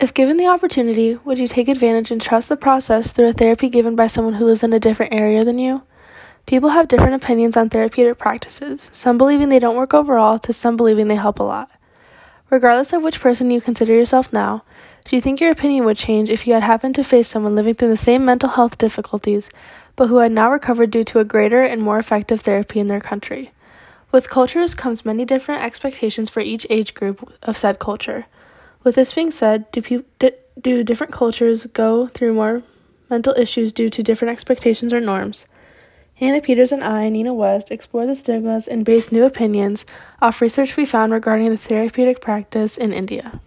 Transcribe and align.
If 0.00 0.14
given 0.14 0.38
the 0.38 0.46
opportunity, 0.46 1.16
would 1.26 1.38
you 1.38 1.46
take 1.46 1.68
advantage 1.68 2.10
and 2.10 2.22
trust 2.22 2.48
the 2.48 2.56
process 2.56 3.12
through 3.12 3.28
a 3.28 3.32
therapy 3.34 3.68
given 3.68 3.96
by 3.96 4.06
someone 4.06 4.32
who 4.32 4.46
lives 4.46 4.62
in 4.62 4.72
a 4.72 4.80
different 4.80 5.12
area 5.12 5.44
than 5.44 5.58
you? 5.58 5.82
People 6.46 6.70
have 6.70 6.88
different 6.88 7.22
opinions 7.22 7.54
on 7.54 7.68
therapeutic 7.68 8.16
practices, 8.16 8.88
some 8.94 9.18
believing 9.18 9.50
they 9.50 9.58
don't 9.58 9.76
work 9.76 9.92
overall, 9.92 10.38
to 10.38 10.54
some 10.54 10.78
believing 10.78 11.08
they 11.08 11.16
help 11.16 11.38
a 11.38 11.42
lot. 11.42 11.70
Regardless 12.48 12.94
of 12.94 13.02
which 13.02 13.20
person 13.20 13.50
you 13.50 13.60
consider 13.60 13.92
yourself 13.92 14.32
now, 14.32 14.64
do 15.04 15.16
you 15.16 15.20
think 15.20 15.38
your 15.38 15.50
opinion 15.50 15.84
would 15.84 15.98
change 15.98 16.30
if 16.30 16.46
you 16.46 16.54
had 16.54 16.62
happened 16.62 16.94
to 16.94 17.04
face 17.04 17.28
someone 17.28 17.54
living 17.54 17.74
through 17.74 17.88
the 17.88 17.96
same 17.96 18.24
mental 18.24 18.48
health 18.48 18.78
difficulties, 18.78 19.50
but 19.96 20.06
who 20.06 20.16
had 20.16 20.32
now 20.32 20.50
recovered 20.50 20.90
due 20.90 21.04
to 21.04 21.18
a 21.18 21.24
greater 21.24 21.60
and 21.60 21.82
more 21.82 21.98
effective 21.98 22.40
therapy 22.40 22.80
in 22.80 22.86
their 22.86 23.00
country? 23.00 23.52
With 24.12 24.30
cultures 24.30 24.74
comes 24.74 25.04
many 25.04 25.26
different 25.26 25.62
expectations 25.62 26.30
for 26.30 26.40
each 26.40 26.66
age 26.70 26.94
group 26.94 27.30
of 27.42 27.58
said 27.58 27.78
culture. 27.78 28.24
With 28.82 28.94
this 28.94 29.12
being 29.12 29.30
said, 29.30 29.70
do, 29.72 29.82
pe- 29.82 30.30
do 30.60 30.82
different 30.82 31.12
cultures 31.12 31.66
go 31.66 32.06
through 32.08 32.34
more 32.34 32.62
mental 33.10 33.34
issues 33.36 33.72
due 33.72 33.90
to 33.90 34.02
different 34.02 34.32
expectations 34.32 34.92
or 34.92 35.00
norms? 35.00 35.46
Hannah 36.14 36.40
Peters 36.40 36.72
and 36.72 36.84
I, 36.84 37.08
Nina 37.08 37.32
West, 37.32 37.70
explore 37.70 38.06
the 38.06 38.14
stigmas 38.14 38.68
and 38.68 38.84
base 38.84 39.10
new 39.10 39.24
opinions 39.24 39.86
off 40.20 40.40
research 40.40 40.76
we 40.76 40.84
found 40.84 41.12
regarding 41.12 41.48
the 41.50 41.56
therapeutic 41.56 42.20
practice 42.20 42.76
in 42.76 42.92
India. 42.92 43.40